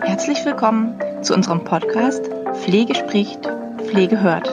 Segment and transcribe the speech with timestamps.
[0.00, 3.46] Herzlich willkommen zu unserem Podcast Pflege spricht,
[3.76, 4.48] Pflege hört.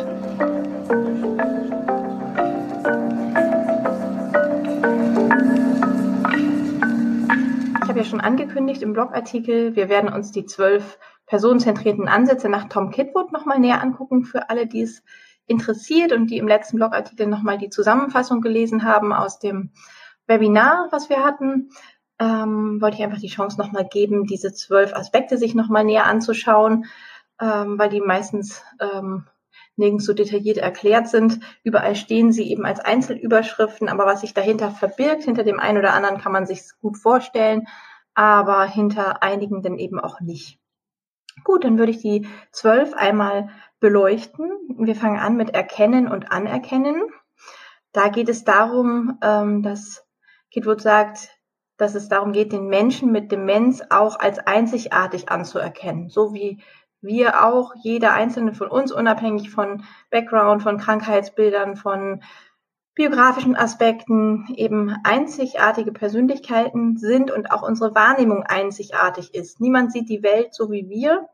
[7.82, 12.68] Ich habe ja schon angekündigt im Blogartikel, wir werden uns die zwölf personenzentrierten Ansätze nach
[12.68, 15.04] Tom Kitwood nochmal näher angucken für alle, die es
[15.48, 19.72] interessiert und die im letzten Blogartikel nochmal die Zusammenfassung gelesen haben aus dem
[20.28, 21.70] Webinar, was wir hatten,
[22.20, 26.86] ähm, wollte ich einfach die Chance nochmal geben, diese zwölf Aspekte sich nochmal näher anzuschauen,
[27.40, 29.26] ähm, weil die meistens ähm,
[29.78, 31.40] nirgends so detailliert erklärt sind.
[31.64, 35.94] Überall stehen sie eben als Einzelüberschriften, aber was sich dahinter verbirgt, hinter dem einen oder
[35.94, 37.68] anderen kann man sich gut vorstellen,
[38.16, 40.60] aber hinter einigen dann eben auch nicht.
[41.44, 44.52] Gut, dann würde ich die zwölf einmal beleuchten.
[44.78, 47.04] Wir fangen an mit Erkennen und Anerkennen.
[47.92, 50.06] Da geht es darum, ähm, dass
[50.52, 51.30] Kitwood sagt,
[51.78, 56.62] dass es darum geht, den Menschen mit Demenz auch als einzigartig anzuerkennen, so wie
[57.02, 62.24] wir auch, jeder einzelne von uns, unabhängig von Background, von Krankheitsbildern, von
[62.96, 69.62] biografischen Aspekten eben einzigartige Persönlichkeiten sind und auch unsere Wahrnehmung einzigartig ist.
[69.62, 71.30] Niemand sieht die Welt so wie wir.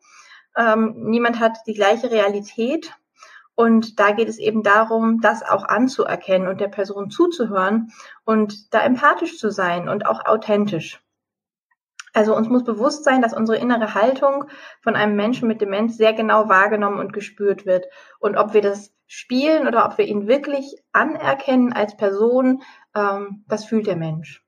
[0.58, 2.94] Ähm, niemand hat die gleiche Realität.
[3.56, 7.92] Und da geht es eben darum, das auch anzuerkennen und der Person zuzuhören
[8.26, 11.04] und da empathisch zu sein und auch authentisch.
[12.14, 14.46] Also uns muss bewusst sein, dass unsere innere Haltung
[14.82, 17.86] von einem Menschen mit Demenz sehr genau wahrgenommen und gespürt wird.
[18.20, 22.62] Und ob wir das spielen oder ob wir ihn wirklich anerkennen als Person,
[22.96, 24.44] ähm, das fühlt der Mensch.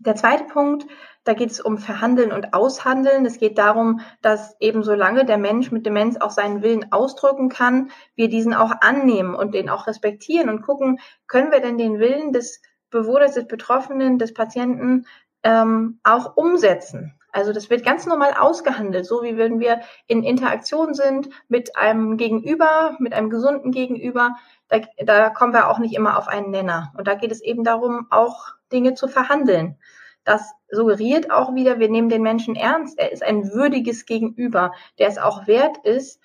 [0.00, 0.86] Der zweite Punkt,
[1.24, 3.26] da geht es um Verhandeln und Aushandeln.
[3.26, 7.90] Es geht darum, dass eben solange der Mensch mit Demenz auch seinen Willen ausdrücken kann,
[8.14, 12.32] wir diesen auch annehmen und den auch respektieren und gucken, können wir denn den Willen
[12.32, 15.04] des Bewohners, des Betroffenen, des Patienten
[15.42, 17.18] ähm, auch umsetzen.
[17.32, 22.16] Also das wird ganz normal ausgehandelt, so wie wenn wir in Interaktion sind mit einem
[22.16, 24.36] Gegenüber, mit einem gesunden Gegenüber.
[24.68, 26.92] Da, da kommen wir auch nicht immer auf einen Nenner.
[26.96, 29.78] Und da geht es eben darum, auch Dinge zu verhandeln.
[30.24, 32.98] Das suggeriert auch wieder, wir nehmen den Menschen ernst.
[32.98, 36.20] Er ist ein würdiges Gegenüber, der es auch wert ist,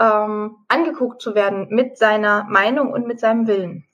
[0.00, 3.86] ähm, angeguckt zu werden mit seiner Meinung und mit seinem Willen.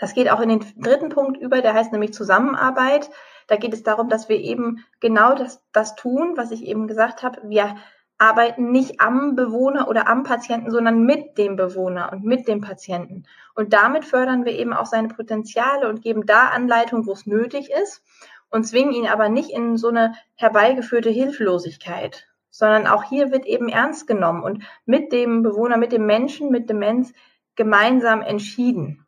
[0.00, 3.08] Das geht auch in den dritten Punkt über, der heißt nämlich Zusammenarbeit.
[3.46, 7.22] Da geht es darum, dass wir eben genau das, das tun, was ich eben gesagt
[7.22, 7.40] habe.
[7.44, 7.76] Wir
[8.22, 13.24] arbeiten nicht am Bewohner oder am Patienten, sondern mit dem Bewohner und mit dem Patienten.
[13.56, 17.70] Und damit fördern wir eben auch seine Potenziale und geben da Anleitung, wo es nötig
[17.70, 18.00] ist
[18.48, 23.68] und zwingen ihn aber nicht in so eine herbeigeführte Hilflosigkeit, sondern auch hier wird eben
[23.68, 27.12] ernst genommen und mit dem Bewohner, mit dem Menschen mit Demenz
[27.56, 29.04] gemeinsam entschieden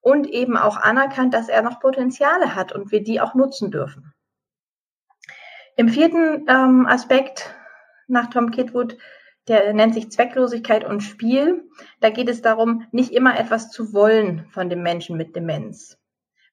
[0.00, 4.14] und eben auch anerkannt, dass er noch Potenziale hat und wir die auch nutzen dürfen.
[5.76, 7.56] Im vierten ähm, Aspekt
[8.10, 8.96] nach Tom Kitwood,
[9.48, 11.68] der nennt sich Zwecklosigkeit und Spiel.
[12.00, 15.98] Da geht es darum, nicht immer etwas zu wollen von dem Menschen mit Demenz.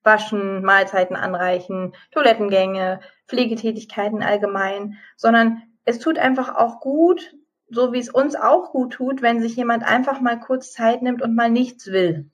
[0.03, 7.35] Waschen, Mahlzeiten anreichen, Toilettengänge, Pflegetätigkeiten allgemein, sondern es tut einfach auch gut,
[7.69, 11.21] so wie es uns auch gut tut, wenn sich jemand einfach mal kurz Zeit nimmt
[11.21, 12.31] und mal nichts will.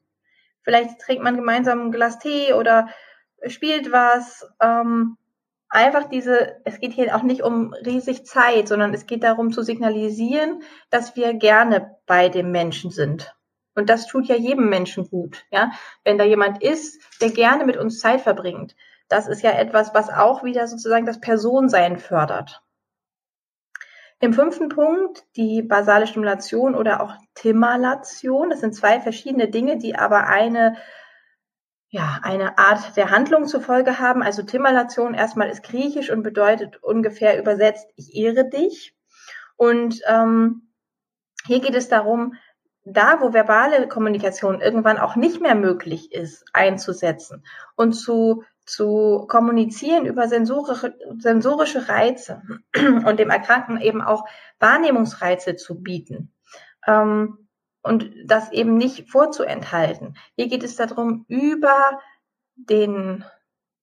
[0.61, 2.89] Vielleicht trinkt man gemeinsam ein Glas Tee oder
[3.47, 4.47] spielt was.
[4.61, 5.17] Ähm,
[5.73, 9.63] einfach diese, es geht hier auch nicht um riesig Zeit, sondern es geht darum zu
[9.63, 13.35] signalisieren, dass wir gerne bei dem Menschen sind.
[13.75, 15.71] Und das tut ja jedem Menschen gut, ja.
[16.03, 18.75] Wenn da jemand ist, der gerne mit uns Zeit verbringt,
[19.09, 22.61] das ist ja etwas, was auch wieder sozusagen das Personsein fördert.
[24.19, 28.51] Im fünften Punkt die basale Stimulation oder auch Timulation.
[28.51, 30.77] Das sind zwei verschiedene Dinge, die aber eine
[31.93, 34.23] ja, eine Art der Handlung zur Folge haben.
[34.23, 38.95] Also Timulation erstmal ist griechisch und bedeutet ungefähr übersetzt, ich ehre dich.
[39.57, 40.73] Und ähm,
[41.45, 42.33] hier geht es darum,
[42.83, 47.45] da, wo verbale Kommunikation irgendwann auch nicht mehr möglich ist, einzusetzen
[47.75, 52.41] und zu zu kommunizieren über sensorische, sensorische Reize
[53.05, 54.25] und dem Erkrankten eben auch
[54.57, 56.33] Wahrnehmungsreize zu bieten.
[56.87, 57.42] Ähm,
[57.83, 60.15] und das eben nicht vorzuenthalten.
[60.35, 61.99] Hier geht es darum, über
[62.55, 63.23] den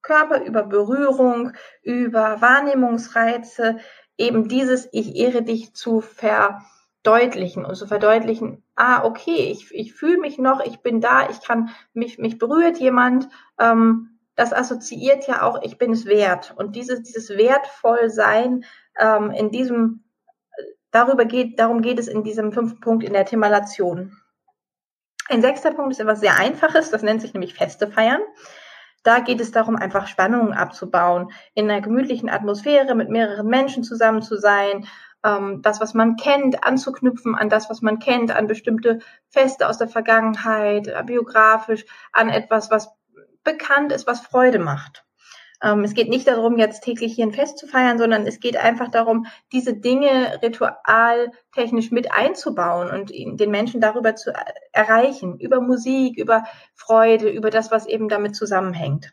[0.03, 1.53] Körper, über Berührung,
[1.83, 3.79] über Wahrnehmungsreize
[4.17, 10.19] eben dieses Ich ehre dich zu verdeutlichen und zu verdeutlichen, ah, okay, ich, ich fühle
[10.19, 15.43] mich noch, ich bin da, ich kann, mich, mich berührt jemand, ähm, das assoziiert ja
[15.43, 16.55] auch, ich bin es wert.
[16.57, 18.65] Und dieses, dieses Wertvollsein
[18.99, 20.05] ähm, in diesem,
[20.91, 24.17] darüber geht, darum geht es in diesem fünften Punkt in der Themalisation.
[25.29, 28.21] Ein sechster Punkt ist etwas sehr Einfaches, das nennt sich nämlich Feste feiern.
[29.03, 34.23] Da geht es darum, einfach Spannungen abzubauen, in einer gemütlichen Atmosphäre mit mehreren Menschen zusammen
[34.23, 34.87] zu sein,
[35.25, 39.79] ähm, das, was man kennt, anzuknüpfen an das, was man kennt, an bestimmte Feste aus
[39.79, 42.91] der Vergangenheit, äh, biografisch, an etwas, was
[43.45, 45.05] bekannt ist, was Freude macht.
[45.63, 48.57] Ähm, es geht nicht darum, jetzt täglich hier ein Fest zu feiern, sondern es geht
[48.57, 54.33] einfach darum, diese Dinge ritualtechnisch mit einzubauen und den Menschen darüber zu
[54.73, 59.13] erreichen, über Musik, über Freude, über das, was eben damit zusammenhängt.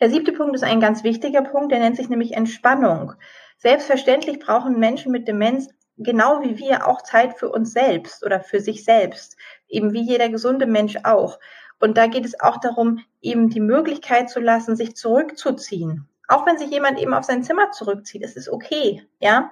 [0.00, 3.12] Der siebte Punkt ist ein ganz wichtiger Punkt, der nennt sich nämlich Entspannung.
[3.58, 5.68] Selbstverständlich brauchen Menschen mit Demenz
[6.00, 9.36] genau wie wir auch Zeit für uns selbst oder für sich selbst,
[9.68, 11.38] eben wie jeder gesunde Mensch auch.
[11.80, 16.08] Und da geht es auch darum, eben die Möglichkeit zu lassen, sich zurückzuziehen.
[16.28, 19.50] Auch wenn sich jemand eben auf sein Zimmer zurückzieht, es ist okay, ja.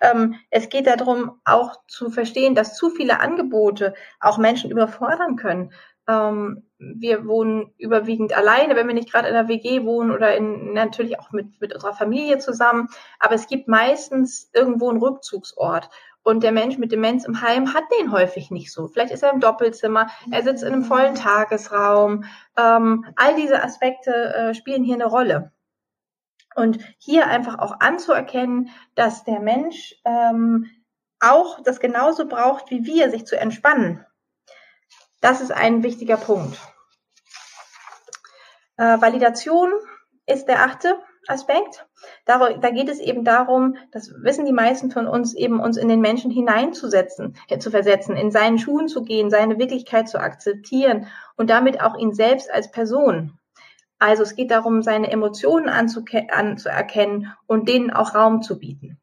[0.00, 5.72] Ähm, es geht darum, auch zu verstehen, dass zu viele Angebote auch Menschen überfordern können.
[6.08, 10.72] Ähm, wir wohnen überwiegend alleine, wenn wir nicht gerade in der WG wohnen oder in,
[10.72, 12.88] natürlich auch mit, mit unserer Familie zusammen.
[13.18, 15.90] Aber es gibt meistens irgendwo einen Rückzugsort.
[16.22, 18.86] Und der Mensch mit Demenz im Heim hat den häufig nicht so.
[18.88, 22.24] Vielleicht ist er im Doppelzimmer, er sitzt in einem vollen Tagesraum.
[22.56, 25.52] Ähm, all diese Aspekte äh, spielen hier eine Rolle.
[26.54, 30.66] Und hier einfach auch anzuerkennen, dass der Mensch ähm,
[31.20, 34.04] auch das genauso braucht wie wir, sich zu entspannen.
[35.20, 36.58] Das ist ein wichtiger Punkt.
[38.76, 39.72] Äh, Validation
[40.26, 41.86] ist der achte Aspekt.
[42.24, 45.88] Da, da, geht es eben darum, das wissen die meisten von uns, eben uns in
[45.88, 51.08] den Menschen hineinzusetzen, äh, zu versetzen, in seinen Schuhen zu gehen, seine Wirklichkeit zu akzeptieren
[51.36, 53.38] und damit auch ihn selbst als Person.
[53.98, 59.00] Also es geht darum, seine Emotionen anzuerkennen und denen auch Raum zu bieten.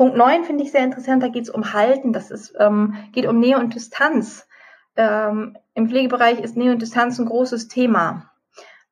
[0.00, 3.26] Punkt 9 finde ich sehr interessant, da geht es um Halten, das ist, ähm, geht
[3.26, 4.48] um Nähe und Distanz.
[4.96, 8.32] Ähm, Im Pflegebereich ist Nähe und Distanz ein großes Thema.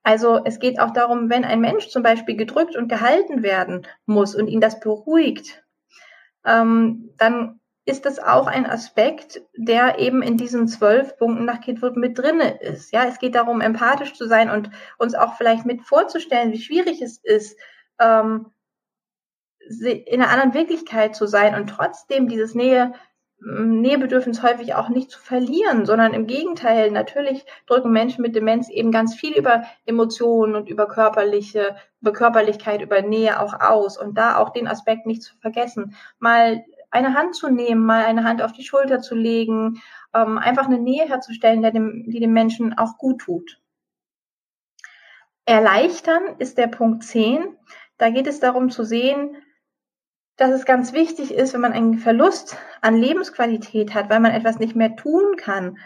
[0.03, 4.35] Also es geht auch darum, wenn ein Mensch zum Beispiel gedrückt und gehalten werden muss
[4.35, 5.65] und ihn das beruhigt,
[6.45, 11.97] ähm, dann ist das auch ein Aspekt, der eben in diesen zwölf Punkten nach Kidwood
[11.97, 12.93] mit drinne ist.
[12.93, 17.01] Ja, es geht darum, empathisch zu sein und uns auch vielleicht mit vorzustellen, wie schwierig
[17.01, 17.59] es ist,
[17.99, 18.53] ähm,
[19.69, 22.95] in einer anderen Wirklichkeit zu sein und trotzdem dieses Nähe,
[23.41, 28.91] Nähebedürfnis häufig auch nicht zu verlieren, sondern im Gegenteil, natürlich drücken Menschen mit Demenz eben
[28.91, 34.39] ganz viel über Emotionen und über körperliche, über Körperlichkeit, über Nähe auch aus und da
[34.39, 38.53] auch den Aspekt nicht zu vergessen, mal eine Hand zu nehmen, mal eine Hand auf
[38.53, 39.81] die Schulter zu legen,
[40.15, 43.61] ähm, einfach eine Nähe herzustellen, der dem, die dem Menschen auch gut tut.
[45.45, 47.57] Erleichtern ist der Punkt 10.
[47.99, 49.37] Da geht es darum zu sehen,
[50.39, 54.59] dass es ganz wichtig ist, wenn man einen Verlust an Lebensqualität hat, weil man etwas
[54.59, 55.77] nicht mehr tun kann,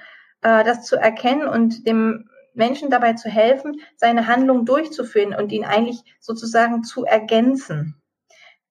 [0.43, 5.65] äh, das zu erkennen und dem Menschen dabei zu helfen, seine Handlung durchzuführen und ihn
[5.65, 7.97] eigentlich sozusagen zu ergänzen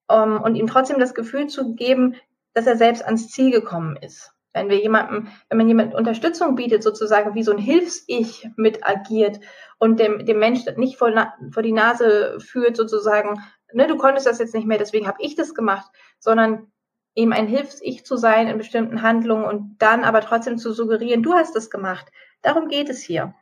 [0.07, 2.15] ähm, und ihm trotzdem das Gefühl zu geben,
[2.53, 4.31] dass er selbst ans Ziel gekommen ist.
[4.53, 9.39] Wenn wir jemandem, wenn man jemand Unterstützung bietet, sozusagen wie so ein Hilfs-Ich mit agiert
[9.79, 11.11] und dem, dem Menschen nicht vor,
[11.51, 13.41] vor die Nase führt, sozusagen,
[13.73, 15.89] ne, du konntest das jetzt nicht mehr, deswegen habe ich das gemacht,
[16.19, 16.71] sondern
[17.15, 21.33] eben ein Hilfs-Ich zu sein in bestimmten Handlungen und dann aber trotzdem zu suggerieren, du
[21.33, 22.07] hast das gemacht.
[22.41, 23.33] Darum geht es hier.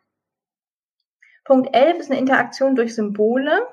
[1.44, 3.68] Punkt 11 ist eine Interaktion durch Symbole.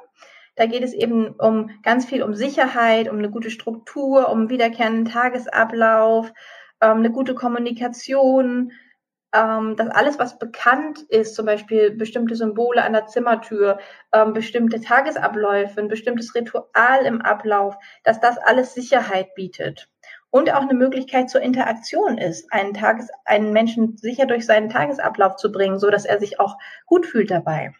[0.55, 5.05] Da geht es eben um ganz viel um Sicherheit, um eine gute Struktur, um wiederkehrenden
[5.05, 6.33] Tagesablauf,
[6.81, 8.73] ähm, eine gute Kommunikation,
[9.37, 13.79] ähm, dass alles, was bekannt ist, zum Beispiel bestimmte Symbole an der Zimmertür,
[14.13, 19.91] ähm, bestimmte Tagesabläufe, ein bestimmtes Ritual im Ablauf, dass das alles Sicherheit bietet.
[20.31, 25.37] Und auch eine Möglichkeit zur Interaktion ist, einen, Tages-, einen Menschen sicher durch seinen Tagesablauf
[25.37, 27.75] zu bringen, so dass er sich auch gut fühlt dabei.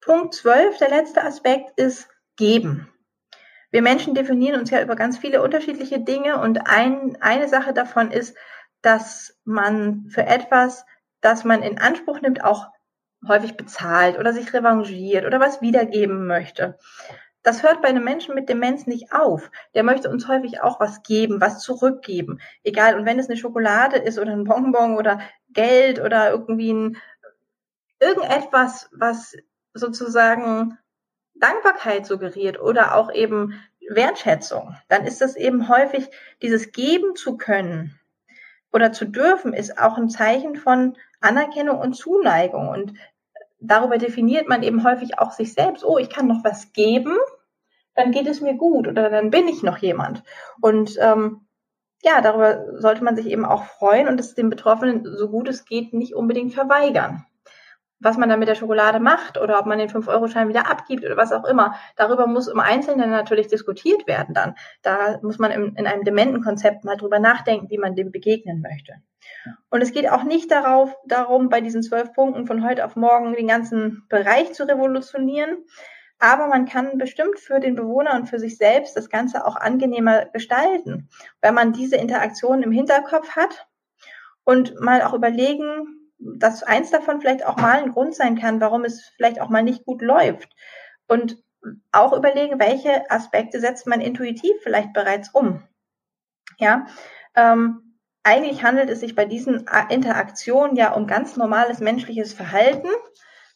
[0.00, 2.88] Punkt 12, der letzte Aspekt ist geben.
[3.70, 8.10] Wir Menschen definieren uns ja über ganz viele unterschiedliche Dinge und ein, eine Sache davon
[8.10, 8.36] ist,
[8.82, 10.84] dass man für etwas,
[11.20, 12.68] das man in Anspruch nimmt, auch
[13.26, 16.76] häufig bezahlt oder sich revanchiert oder was wiedergeben möchte.
[17.44, 19.50] Das hört bei einem Menschen mit Demenz nicht auf.
[19.74, 22.40] Der möchte uns häufig auch was geben, was zurückgeben.
[22.62, 25.20] Egal, und wenn es eine Schokolade ist oder ein Bonbon oder
[25.50, 26.96] Geld oder irgendwie ein,
[28.00, 29.36] irgendetwas, was
[29.74, 30.78] sozusagen
[31.34, 36.08] Dankbarkeit suggeriert oder auch eben Wertschätzung, dann ist das eben häufig
[36.42, 37.98] dieses geben zu können
[38.72, 42.68] oder zu dürfen, ist auch ein Zeichen von Anerkennung und Zuneigung.
[42.68, 42.94] Und
[43.60, 45.84] darüber definiert man eben häufig auch sich selbst.
[45.84, 47.16] Oh, ich kann noch was geben,
[47.94, 50.22] dann geht es mir gut oder dann bin ich noch jemand.
[50.60, 51.46] Und ähm,
[52.02, 55.64] ja, darüber sollte man sich eben auch freuen und es den Betroffenen so gut es
[55.64, 57.24] geht nicht unbedingt verweigern
[58.02, 61.16] was man dann mit der Schokolade macht oder ob man den 5-Euro-Schein wieder abgibt oder
[61.16, 61.76] was auch immer.
[61.96, 64.54] Darüber muss im Einzelnen natürlich diskutiert werden dann.
[64.82, 68.60] Da muss man im, in einem dementen Konzept mal drüber nachdenken, wie man dem begegnen
[68.60, 68.94] möchte.
[69.70, 73.34] Und es geht auch nicht darauf, darum, bei diesen zwölf Punkten von heute auf morgen
[73.34, 75.64] den ganzen Bereich zu revolutionieren.
[76.18, 80.26] Aber man kann bestimmt für den Bewohner und für sich selbst das Ganze auch angenehmer
[80.26, 81.08] gestalten,
[81.40, 83.66] wenn man diese Interaktion im Hinterkopf hat
[84.44, 88.84] und mal auch überlegen, dass eins davon vielleicht auch mal ein Grund sein kann, warum
[88.84, 90.54] es vielleicht auch mal nicht gut läuft.
[91.08, 91.42] Und
[91.92, 95.62] auch überlegen, welche Aspekte setzt man intuitiv vielleicht bereits um.
[96.58, 96.86] Ja,
[97.34, 102.88] ähm, eigentlich handelt es sich bei diesen Interaktionen ja um ganz normales menschliches Verhalten,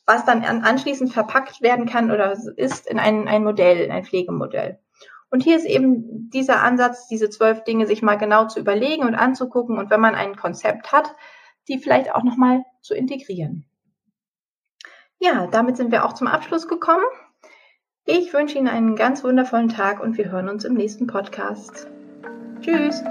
[0.07, 4.79] was dann anschließend verpackt werden kann oder ist in ein, ein Modell, in ein Pflegemodell.
[5.31, 9.15] Und hier ist eben dieser Ansatz, diese zwölf Dinge sich mal genau zu überlegen und
[9.15, 9.79] anzugucken.
[9.79, 11.15] Und wenn man ein Konzept hat,
[11.69, 13.67] die vielleicht auch nochmal zu integrieren.
[15.19, 17.05] Ja, damit sind wir auch zum Abschluss gekommen.
[18.05, 21.89] Ich wünsche Ihnen einen ganz wundervollen Tag und wir hören uns im nächsten Podcast.
[22.61, 23.03] Tschüss.